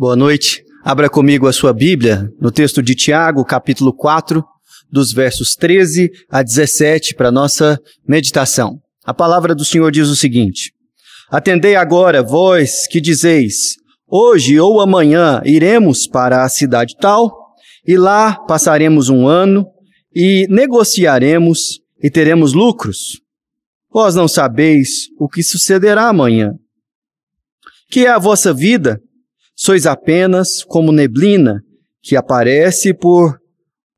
[0.00, 0.64] Boa noite.
[0.82, 4.42] Abra comigo a sua Bíblia no texto de Tiago, capítulo 4,
[4.90, 8.80] dos versos 13 a 17, para nossa meditação.
[9.04, 10.72] A palavra do Senhor diz o seguinte:
[11.30, 13.74] Atendei agora, vós que dizeis:
[14.08, 17.36] Hoje ou amanhã iremos para a cidade tal,
[17.86, 19.66] e lá passaremos um ano,
[20.16, 23.20] e negociaremos e teremos lucros.
[23.92, 26.54] Vós não sabeis o que sucederá amanhã.
[27.90, 28.98] Que é a vossa vida?
[29.62, 31.62] Sois apenas como neblina
[32.00, 33.38] que aparece por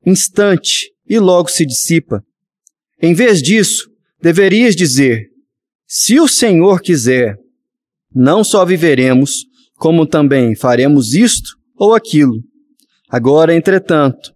[0.05, 2.21] instante e logo se dissipa.
[3.01, 3.89] Em vez disso,
[4.21, 5.29] deverias dizer:
[5.87, 7.37] Se o Senhor quiser,
[8.13, 9.45] não só viveremos,
[9.77, 12.43] como também faremos isto ou aquilo.
[13.09, 14.33] Agora, entretanto,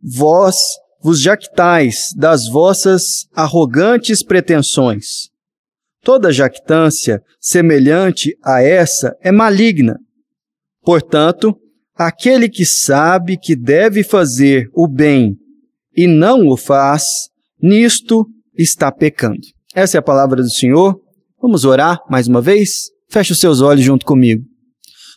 [0.00, 0.54] vós
[1.02, 5.30] vos jactais das vossas arrogantes pretensões.
[6.00, 9.98] Toda jactância semelhante a essa é maligna.
[10.90, 11.56] Portanto,
[11.94, 15.36] aquele que sabe que deve fazer o bem
[15.96, 17.04] e não o faz,
[17.62, 18.26] nisto
[18.58, 19.38] está pecando.
[19.72, 20.98] Essa é a palavra do Senhor.
[21.40, 22.90] Vamos orar mais uma vez?
[23.08, 24.42] Feche os seus olhos junto comigo.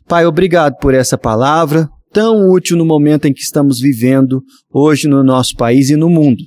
[0.07, 5.23] Pai, obrigado por essa palavra tão útil no momento em que estamos vivendo hoje no
[5.23, 6.43] nosso país e no mundo.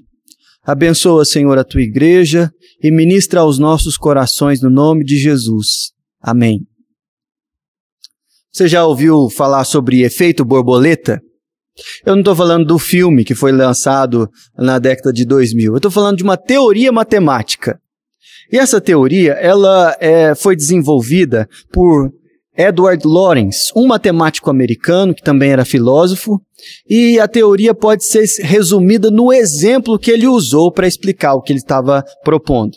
[0.63, 2.49] Abençoa, Senhor, a tua igreja
[2.81, 5.91] e ministra aos nossos corações no nome de Jesus.
[6.23, 6.61] Amém.
[8.57, 11.21] Você já ouviu falar sobre efeito borboleta?
[12.07, 15.73] Eu não estou falando do filme que foi lançado na década de 2000.
[15.73, 17.79] Eu estou falando de uma teoria matemática.
[18.51, 22.11] E essa teoria, ela é, foi desenvolvida por
[22.57, 26.41] Edward Lorenz, um matemático americano que também era filósofo,
[26.89, 31.53] e a teoria pode ser resumida no exemplo que ele usou para explicar o que
[31.53, 32.73] ele estava propondo.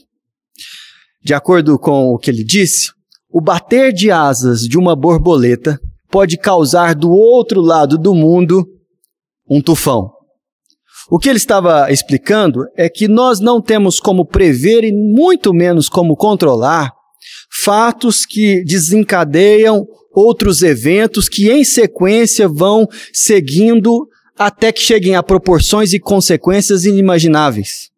[1.24, 2.90] De acordo com o que ele disse,
[3.30, 8.66] o bater de asas de uma borboleta pode causar do outro lado do mundo
[9.50, 10.12] um tufão.
[11.10, 15.90] O que ele estava explicando é que nós não temos como prever e muito menos
[15.90, 16.92] como controlar
[17.52, 25.94] fatos que desencadeiam outros eventos que em sequência vão seguindo até que cheguem a proporções
[25.94, 27.90] e consequências inimagináveis.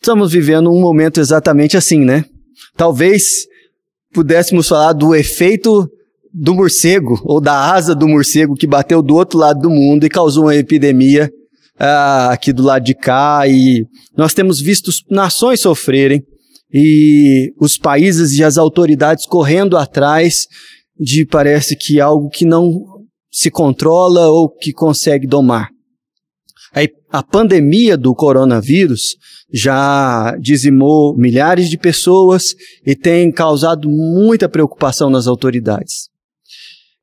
[0.00, 2.24] Estamos vivendo um momento exatamente assim, né?
[2.76, 3.46] Talvez
[4.14, 5.86] pudéssemos falar do efeito
[6.32, 10.08] do morcego, ou da asa do morcego que bateu do outro lado do mundo e
[10.08, 11.30] causou uma epidemia
[11.78, 13.46] ah, aqui do lado de cá.
[13.46, 13.84] E
[14.16, 16.22] nós temos visto nações sofrerem
[16.72, 20.46] e os países e as autoridades correndo atrás
[20.98, 22.80] de parece que algo que não
[23.30, 25.73] se controla ou que consegue domar.
[27.10, 29.16] A pandemia do coronavírus
[29.52, 36.08] já dizimou milhares de pessoas e tem causado muita preocupação nas autoridades.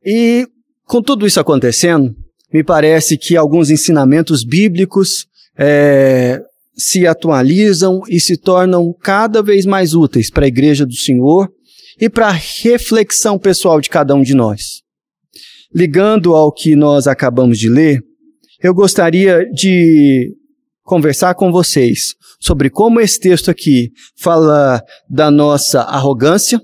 [0.06, 0.46] E
[0.86, 2.14] com tudo isso acontecendo,
[2.54, 5.26] me parece que alguns ensinamentos bíblicos
[5.58, 6.42] é,
[6.76, 11.50] se atualizam e se tornam cada vez mais úteis para a igreja do Senhor
[12.00, 14.82] e para a reflexão pessoal de cada um de nós.
[15.74, 18.02] Ligando ao que nós acabamos de ler,
[18.62, 20.36] eu gostaria de
[20.84, 26.62] conversar com vocês sobre como esse texto aqui fala da nossa arrogância,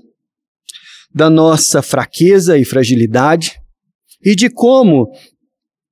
[1.14, 3.58] da nossa fraqueza e fragilidade
[4.24, 5.10] e de como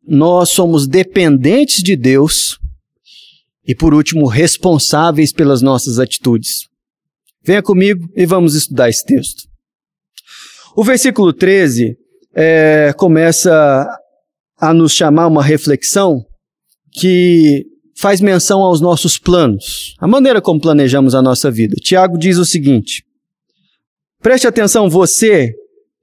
[0.06, 2.58] nós somos dependentes de Deus
[3.66, 6.68] e, por último, responsáveis pelas nossas atitudes.
[7.42, 9.48] Venha comigo e vamos estudar esse texto.
[10.76, 11.96] O versículo 13
[12.34, 13.88] é, começa
[14.58, 16.24] a nos chamar uma reflexão
[16.92, 17.64] que
[17.98, 21.76] faz menção aos nossos planos, a maneira como planejamos a nossa vida.
[21.76, 23.04] Tiago diz o seguinte:
[24.22, 25.52] preste atenção, você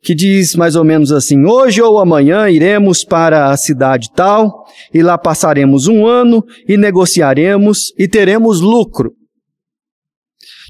[0.04, 5.02] que diz mais ou menos assim: hoje ou amanhã iremos para a cidade tal, e
[5.02, 9.14] lá passaremos um ano e negociaremos e teremos lucro.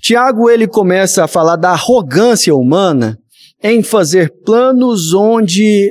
[0.02, 3.18] Tiago ele começa a falar da arrogância humana
[3.64, 5.90] em fazer planos onde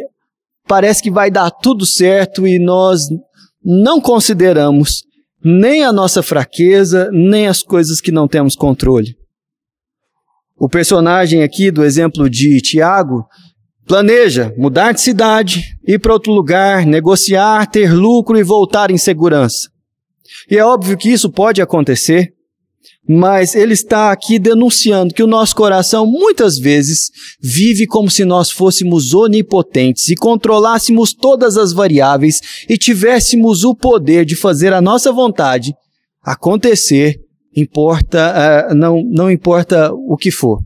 [0.67, 3.03] parece que vai dar tudo certo e nós
[3.64, 5.05] não consideramos
[5.44, 9.17] nem a nossa fraqueza, nem as coisas que não temos controle.
[10.56, 13.26] O personagem aqui do exemplo de Tiago
[13.87, 19.69] planeja mudar de cidade, ir para outro lugar, negociar, ter lucro e voltar em segurança.
[20.50, 22.32] E é óbvio que isso pode acontecer,
[23.08, 27.10] mas ele está aqui denunciando que o nosso coração muitas vezes
[27.43, 34.25] vive como se nós fôssemos onipotentes e controlássemos todas as variáveis e tivéssemos o poder
[34.25, 35.75] de fazer a nossa vontade
[36.22, 37.16] acontecer,
[37.56, 40.62] importa, uh, não, não importa o que for.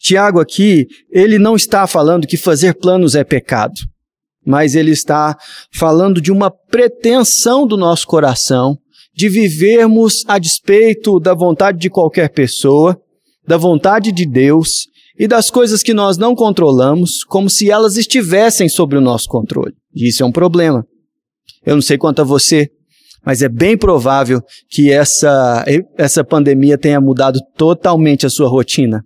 [0.00, 3.74] Tiago aqui, ele não está falando que fazer planos é pecado,
[4.46, 5.36] mas ele está
[5.72, 8.78] falando de uma pretensão do nosso coração
[9.14, 13.00] de vivermos a despeito da vontade de qualquer pessoa,
[13.46, 14.88] da vontade de Deus
[15.18, 19.72] e das coisas que nós não controlamos, como se elas estivessem sob o nosso controle.
[19.94, 20.84] E isso é um problema.
[21.64, 22.68] Eu não sei quanto a você,
[23.24, 25.64] mas é bem provável que essa,
[25.96, 29.02] essa pandemia tenha mudado totalmente a sua rotina.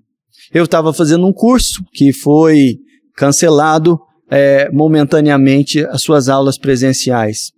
[0.53, 2.79] Eu estava fazendo um curso que foi
[3.15, 3.99] cancelado
[4.31, 7.53] é, momentaneamente as suas aulas presenciais.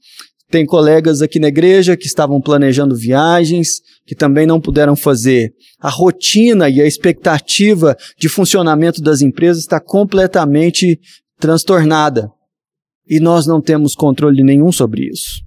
[0.51, 5.53] Tem colegas aqui na igreja que estavam planejando viagens, que também não puderam fazer.
[5.79, 10.99] A rotina e a expectativa de funcionamento das empresas está completamente
[11.39, 12.29] transtornada.
[13.07, 15.41] E nós não temos controle nenhum sobre isso.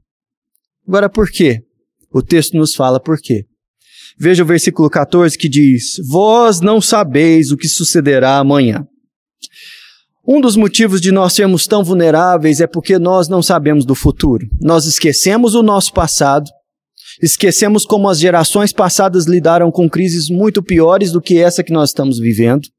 [0.88, 1.62] Agora, por quê?
[2.10, 3.46] O texto nos fala por quê.
[4.18, 8.86] Veja o versículo 14 que diz: Vós não sabeis o que sucederá amanhã.
[10.26, 14.48] Um dos motivos de nós sermos tão vulneráveis é porque nós não sabemos do futuro.
[14.62, 16.50] Nós esquecemos o nosso passado,
[17.22, 21.90] esquecemos como as gerações passadas lidaram com crises muito piores do que essa que nós
[21.90, 22.70] estamos vivendo.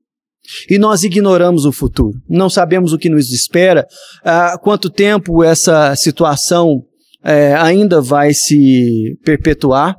[0.70, 2.18] E nós ignoramos o futuro.
[2.28, 3.86] Não sabemos o que nos espera,
[4.22, 6.82] há quanto tempo essa situação
[7.22, 9.96] é, ainda vai se perpetuar.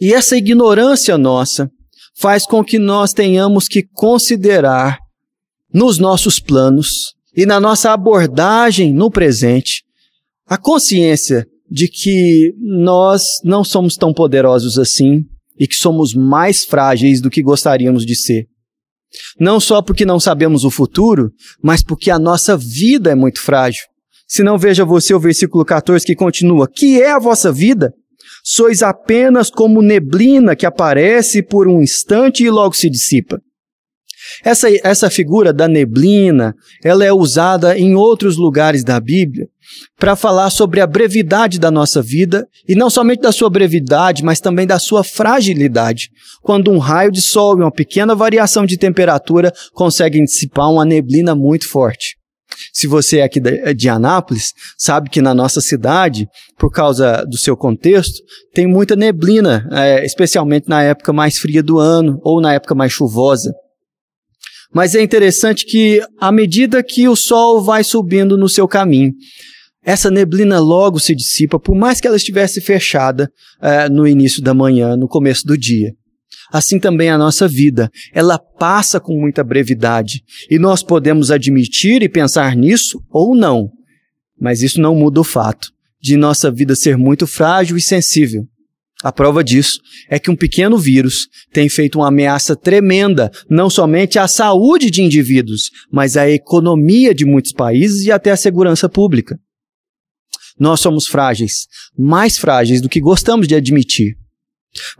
[0.00, 1.68] E essa ignorância nossa
[2.18, 4.98] faz com que nós tenhamos que considerar
[5.72, 9.84] nos nossos planos e na nossa abordagem no presente,
[10.46, 15.24] a consciência de que nós não somos tão poderosos assim
[15.58, 18.46] e que somos mais frágeis do que gostaríamos de ser.
[19.38, 21.32] Não só porque não sabemos o futuro,
[21.62, 23.82] mas porque a nossa vida é muito frágil.
[24.26, 27.92] Se não veja você o versículo 14 que continua: Que é a vossa vida?
[28.44, 33.40] Sois apenas como neblina que aparece por um instante e logo se dissipa.
[34.44, 36.54] Essa, essa figura da neblina,
[36.84, 39.48] ela é usada em outros lugares da Bíblia
[39.98, 44.40] para falar sobre a brevidade da nossa vida e não somente da sua brevidade, mas
[44.40, 46.10] também da sua fragilidade.
[46.42, 51.34] Quando um raio de sol e uma pequena variação de temperatura conseguem dissipar uma neblina
[51.34, 52.20] muito forte.
[52.72, 53.40] Se você é aqui
[53.74, 56.28] de Anápolis, sabe que na nossa cidade,
[56.58, 58.22] por causa do seu contexto,
[58.52, 62.92] tem muita neblina, é, especialmente na época mais fria do ano ou na época mais
[62.92, 63.52] chuvosa.
[64.72, 69.12] Mas é interessante que, à medida que o sol vai subindo no seu caminho,
[69.82, 73.30] essa neblina logo se dissipa, por mais que ela estivesse fechada
[73.60, 75.94] é, no início da manhã, no começo do dia.
[76.52, 82.08] Assim também a nossa vida, ela passa com muita brevidade, e nós podemos admitir e
[82.08, 83.70] pensar nisso ou não,
[84.38, 88.46] mas isso não muda o fato de nossa vida ser muito frágil e sensível.
[89.02, 89.80] A prova disso
[90.10, 95.00] é que um pequeno vírus tem feito uma ameaça tremenda, não somente à saúde de
[95.00, 99.38] indivíduos, mas à economia de muitos países e até à segurança pública.
[100.58, 101.66] Nós somos frágeis,
[101.98, 104.19] mais frágeis do que gostamos de admitir.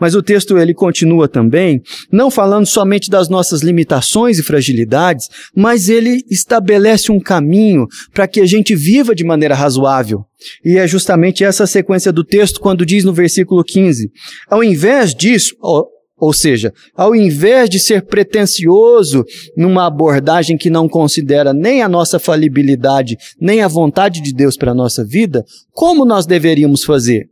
[0.01, 1.81] Mas o texto ele continua também,
[2.13, 8.41] não falando somente das nossas limitações e fragilidades, mas ele estabelece um caminho para que
[8.41, 10.25] a gente viva de maneira razoável.
[10.65, 14.11] E é justamente essa sequência do texto quando diz no versículo 15:
[14.49, 15.55] ao invés disso,
[16.19, 19.25] ou, seja, ao invés de ser pretensioso
[19.57, 24.73] numa abordagem que não considera nem a nossa falibilidade, nem a vontade de Deus para
[24.73, 27.29] a nossa vida, como nós deveríamos fazer?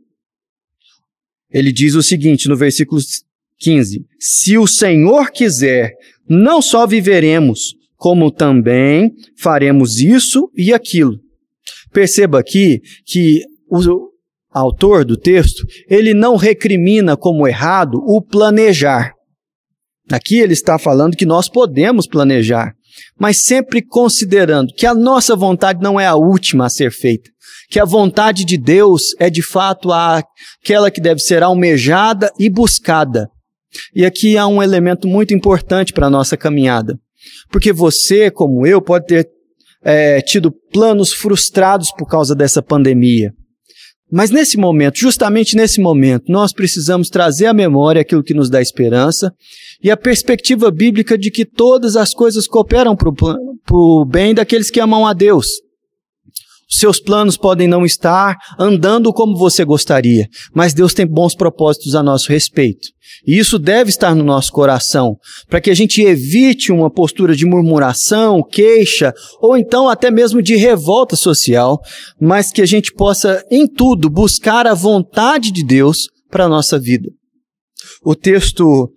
[1.51, 3.01] Ele diz o seguinte no versículo
[3.59, 5.93] 15: Se o Senhor quiser,
[6.27, 11.19] não só viveremos, como também faremos isso e aquilo.
[11.91, 14.09] Perceba aqui que o
[14.51, 19.13] autor do texto, ele não recrimina como errado o planejar.
[20.11, 22.73] Aqui ele está falando que nós podemos planejar,
[23.19, 27.29] mas sempre considerando que a nossa vontade não é a última a ser feita,
[27.69, 33.29] que a vontade de Deus é de fato aquela que deve ser almejada e buscada.
[33.93, 36.99] E aqui há um elemento muito importante para a nossa caminhada.
[37.51, 39.29] Porque você, como eu, pode ter
[39.83, 43.33] é, tido planos frustrados por causa dessa pandemia.
[44.11, 48.61] Mas nesse momento, justamente nesse momento, nós precisamos trazer à memória aquilo que nos dá
[48.61, 49.31] esperança
[49.83, 53.09] e a perspectiva bíblica de que todas as coisas cooperam para
[53.71, 55.45] o bem daqueles que amam a Deus.
[56.71, 62.03] Seus planos podem não estar andando como você gostaria, mas Deus tem bons propósitos a
[62.03, 62.89] nosso respeito.
[63.25, 65.17] E isso deve estar no nosso coração,
[65.49, 69.11] para que a gente evite uma postura de murmuração, queixa,
[69.41, 71.79] ou então até mesmo de revolta social,
[72.21, 76.77] mas que a gente possa, em tudo, buscar a vontade de Deus para a nossa
[76.77, 77.09] vida.
[78.03, 78.93] O texto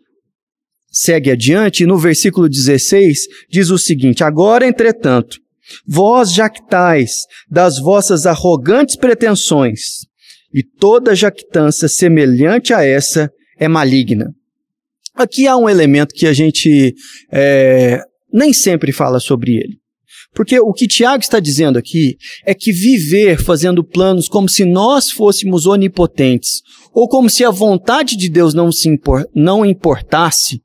[0.91, 3.19] segue adiante e no versículo 16
[3.51, 5.39] diz o seguinte: Agora, entretanto,
[5.87, 10.07] vós jactais das vossas arrogantes pretensões,
[10.53, 14.35] e toda jactância semelhante a essa é maligna.
[15.15, 16.95] Aqui há um elemento que a gente
[17.31, 18.03] é,
[18.33, 19.83] nem sempre fala sobre ele.
[20.35, 22.17] Porque o que Tiago está dizendo aqui
[22.47, 28.17] é que viver fazendo planos como se nós fôssemos onipotentes, ou como se a vontade
[28.17, 28.89] de Deus não, se
[29.35, 30.63] não importasse,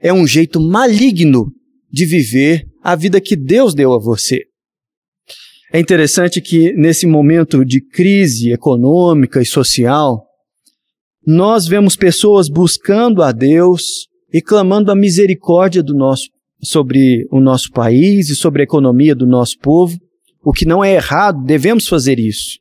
[0.00, 1.50] é um jeito maligno
[1.90, 4.44] de viver a vida que Deus deu a você.
[5.72, 10.24] É interessante que nesse momento de crise econômica e social,
[11.26, 16.28] nós vemos pessoas buscando a Deus e clamando a misericórdia do nosso
[16.62, 19.98] sobre o nosso país e sobre a economia do nosso povo,
[20.44, 22.60] o que não é errado, devemos fazer isso.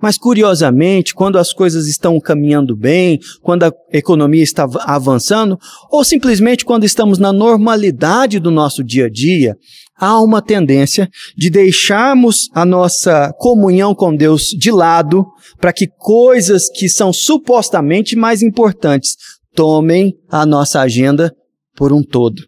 [0.00, 5.58] Mas curiosamente, quando as coisas estão caminhando bem, quando a economia está avançando,
[5.90, 9.56] ou simplesmente quando estamos na normalidade do nosso dia a dia,
[9.98, 15.24] há uma tendência de deixarmos a nossa comunhão com Deus de lado
[15.58, 19.16] para que coisas que são supostamente mais importantes
[19.54, 21.32] tomem a nossa agenda
[21.74, 22.42] por um todo.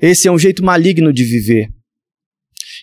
[0.00, 1.75] Esse é um jeito maligno de viver.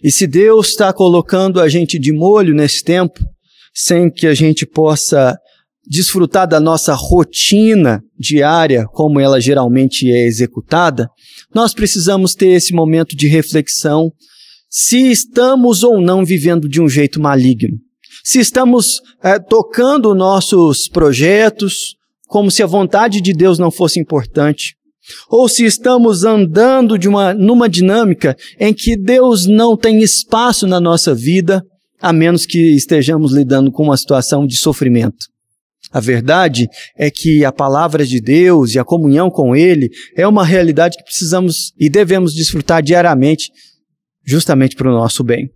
[0.04, 3.20] E se Deus está colocando a gente de molho nesse tempo,
[3.74, 5.38] sem que a gente possa
[5.86, 11.10] desfrutar da nossa rotina diária, como ela geralmente é executada,
[11.54, 14.12] nós precisamos ter esse momento de reflexão
[14.70, 17.78] se estamos ou não vivendo de um jeito maligno.
[18.24, 21.96] Se estamos é, tocando nossos projetos
[22.28, 24.76] como se a vontade de Deus não fosse importante.
[25.30, 30.80] Ou se estamos andando de uma, numa dinâmica em que Deus não tem espaço na
[30.80, 31.64] nossa vida,
[32.02, 35.28] a menos que estejamos lidando com uma situação de sofrimento.
[35.92, 36.68] A verdade
[36.98, 41.04] é que a palavra de Deus e a comunhão com Ele é uma realidade que
[41.04, 43.52] precisamos e devemos desfrutar diariamente,
[44.26, 45.50] justamente para o nosso bem.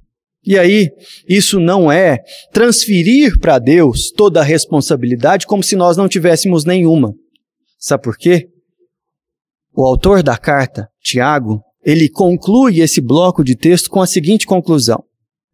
[0.46, 0.90] E aí,
[1.28, 2.20] isso não é
[2.54, 7.14] transferir para Deus toda a responsabilidade como se nós não tivéssemos nenhuma.
[7.78, 8.48] Sabe por quê?
[9.78, 15.04] O autor da carta, Tiago, ele conclui esse bloco de texto com a seguinte conclusão.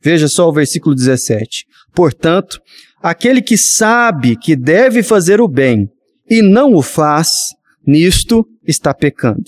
[0.02, 1.66] Veja só o versículo 17.
[1.94, 2.62] Portanto,
[3.02, 5.90] aquele que sabe que deve fazer o bem
[6.30, 7.50] e não o faz,
[7.86, 9.44] nisto está pecando.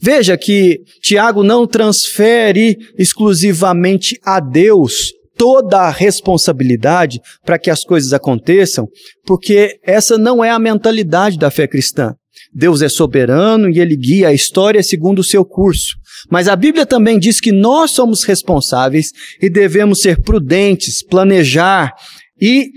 [0.00, 8.14] Veja que Tiago não transfere exclusivamente a Deus toda a responsabilidade para que as coisas
[8.14, 8.88] aconteçam,
[9.26, 12.16] porque essa não é a mentalidade da fé cristã.
[12.58, 15.94] Deus é soberano e ele guia a história segundo o seu curso.
[16.30, 21.92] Mas a Bíblia também diz que nós somos responsáveis e devemos ser prudentes, planejar
[22.40, 22.70] e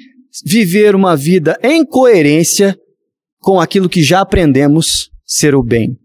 [0.45, 2.77] viver uma vida em coerência
[3.39, 5.97] com aquilo que já aprendemos ser o bem.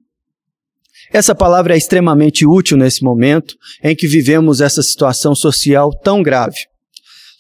[1.13, 6.59] Essa palavra é extremamente útil nesse momento em que vivemos essa situação social tão grave.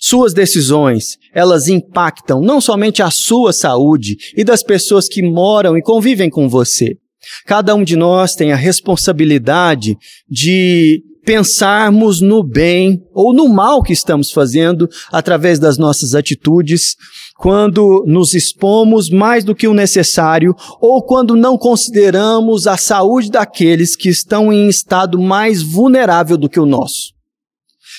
[0.07, 5.83] Suas decisões, elas impactam não somente a sua saúde e das pessoas que moram e
[5.83, 6.99] convivem com você.
[7.47, 9.97] Cada um de nós tem a responsabilidade
[10.29, 16.97] de pensarmos no bem ou no mal que estamos fazendo através das nossas atitudes,
[17.39, 23.97] quando nos expomos mais do que o necessário ou quando não consideramos a saúde daqueles
[23.97, 27.13] que estão em estado mais vulnerável do que o nosso.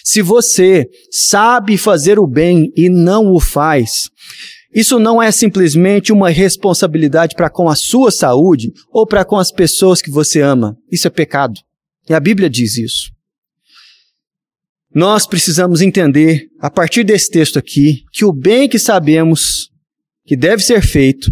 [0.04, 4.10] Se você sabe fazer o bem e não o faz,
[4.74, 9.52] isso não é simplesmente uma responsabilidade para com a sua saúde ou para com as
[9.52, 10.78] pessoas que você ama.
[10.92, 11.60] Isso é pecado.
[12.10, 13.10] E a Bíblia diz isso.
[14.94, 19.70] Nós precisamos entender, a partir desse texto aqui, que o bem que sabemos
[20.26, 21.32] que deve ser feito,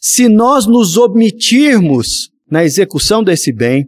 [0.00, 3.86] se nós nos omitirmos na execução desse bem,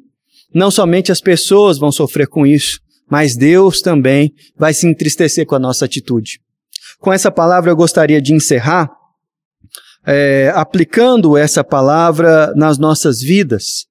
[0.55, 2.79] não somente as pessoas vão sofrer com isso,
[3.13, 6.41] mas Deus também vai se entristecer com a nossa atitude.
[6.99, 8.89] Com essa palavra eu gostaria de encerrar,
[10.07, 13.85] é, aplicando essa palavra nas nossas vidas,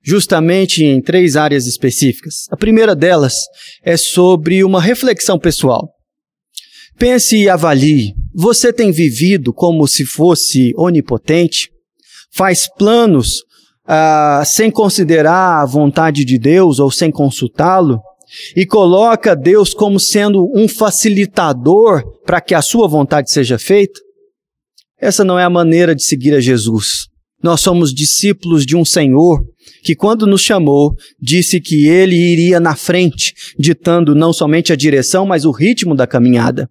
[0.00, 2.46] justamente em três áreas específicas.
[2.52, 3.34] A primeira delas
[3.82, 5.90] é sobre uma reflexão pessoal.
[6.96, 8.14] Pense e avalie.
[8.32, 11.68] Você tem vivido como se fosse onipotente?
[12.32, 13.42] Faz planos
[13.84, 18.00] ah, sem considerar a vontade de Deus ou sem consultá-lo?
[18.56, 24.00] E coloca Deus como sendo um facilitador para que a sua vontade seja feita,
[25.00, 27.06] essa não é a maneira de seguir a Jesus.
[27.42, 29.40] Nós somos discípulos de um Senhor
[29.84, 35.24] que, quando nos chamou, disse que ele iria na frente, ditando não somente a direção,
[35.24, 36.68] mas o ritmo da caminhada.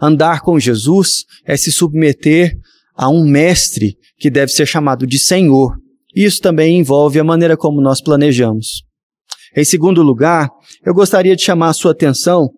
[0.00, 2.56] Andar com Jesus é se submeter
[2.94, 5.76] a um mestre que deve ser chamado de Senhor
[6.14, 8.85] Isso também envolve a maneira como nós planejamos.
[9.54, 10.48] Em segundo lugar,
[10.84, 12.50] eu gostaria de chamar a sua atenção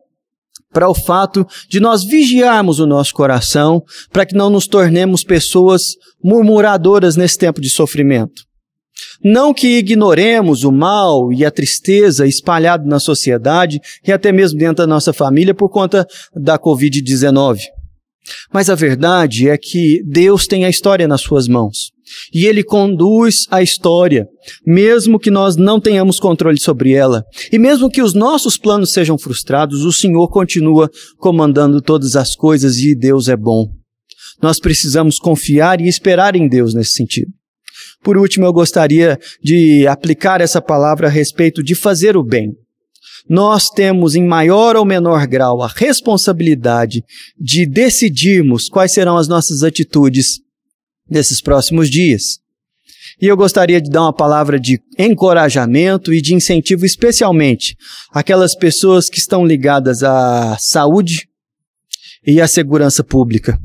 [0.72, 5.94] para o fato de nós vigiarmos o nosso coração para que não nos tornemos pessoas
[6.22, 8.42] murmuradoras nesse tempo de sofrimento.
[9.22, 14.76] Não que ignoremos o mal e a tristeza espalhado na sociedade e até mesmo dentro
[14.76, 17.60] da nossa família por conta da Covid-19.
[18.52, 21.90] Mas a verdade é que Deus tem a história nas suas mãos.
[22.32, 24.26] E Ele conduz a história,
[24.66, 27.22] mesmo que nós não tenhamos controle sobre ela.
[27.52, 32.78] E mesmo que os nossos planos sejam frustrados, o Senhor continua comandando todas as coisas
[32.78, 33.66] e Deus é bom.
[34.42, 37.30] Nós precisamos confiar e esperar em Deus nesse sentido.
[38.02, 42.52] Por último, eu gostaria de aplicar essa palavra a respeito de fazer o bem
[43.28, 47.04] nós temos em maior ou menor grau a responsabilidade
[47.38, 50.40] de decidirmos quais serão as nossas atitudes
[51.08, 52.40] nesses próximos dias.
[53.20, 57.76] E eu gostaria de dar uma palavra de encorajamento e de incentivo, especialmente
[58.12, 61.28] aquelas pessoas que estão ligadas à saúde
[62.24, 63.58] e à segurança pública.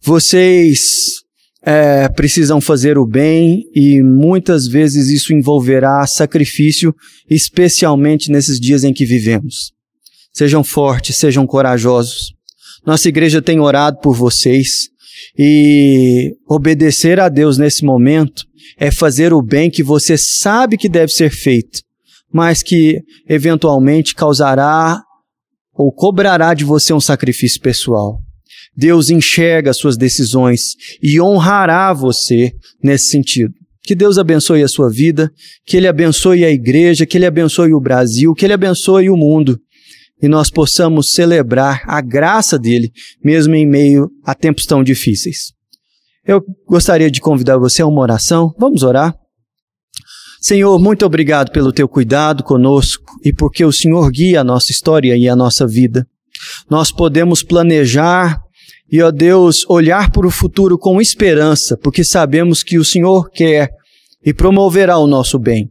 [0.00, 1.23] Vocês
[1.64, 6.94] é, precisam fazer o bem e muitas vezes isso envolverá sacrifício,
[7.28, 9.72] especialmente nesses dias em que vivemos.
[10.32, 12.34] Sejam fortes, sejam corajosos.
[12.86, 14.88] Nossa igreja tem orado por vocês
[15.38, 18.44] e obedecer a Deus nesse momento
[18.78, 21.80] é fazer o bem que você sabe que deve ser feito,
[22.32, 25.00] mas que eventualmente causará
[25.72, 28.18] ou cobrará de você um sacrifício pessoal.
[28.76, 32.52] Deus enxerga as suas decisões e honrará você
[32.82, 33.54] nesse sentido.
[33.82, 35.30] Que Deus abençoe a sua vida,
[35.66, 39.60] que Ele abençoe a igreja, que Ele abençoe o Brasil, que Ele abençoe o mundo
[40.22, 42.90] e nós possamos celebrar a graça dele,
[43.22, 45.52] mesmo em meio a tempos tão difíceis.
[46.26, 48.54] Eu gostaria de convidar você a uma oração.
[48.58, 49.14] Vamos orar?
[50.40, 55.16] Senhor, muito obrigado pelo teu cuidado conosco e porque o Senhor guia a nossa história
[55.16, 56.06] e a nossa vida.
[56.70, 58.43] Nós podemos planejar
[58.90, 63.70] e, ó Deus, olhar para o futuro com esperança, porque sabemos que o Senhor quer
[64.24, 65.70] e promoverá o nosso bem.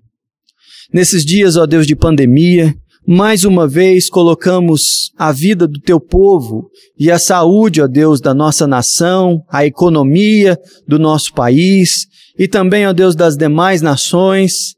[0.93, 2.73] Nesses dias, ó Deus, de pandemia,
[3.06, 8.34] mais uma vez colocamos a vida do teu povo e a saúde, ó Deus, da
[8.34, 12.06] nossa nação, a economia do nosso país
[12.38, 14.76] e também, ó Deus, das demais nações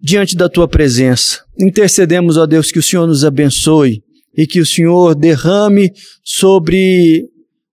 [0.00, 1.40] diante da tua presença.
[1.58, 4.02] Intercedemos, ó Deus, que o Senhor nos abençoe
[4.36, 7.28] e que o Senhor derrame sobre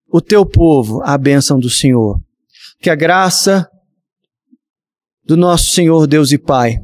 [0.10, 2.19] o teu povo a bênção do Senhor.
[2.80, 3.67] Que a graça
[5.26, 6.78] do nosso Senhor Deus e Pai,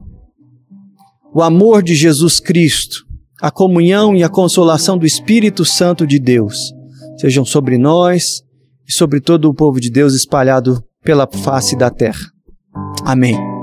[1.34, 3.06] o amor de Jesus Cristo,
[3.42, 6.74] a comunhão e a consolação do Espírito Santo de Deus
[7.20, 8.42] sejam sobre nós
[8.88, 12.26] e sobre todo o povo de Deus espalhado pela face da terra.
[13.06, 13.59] Amém.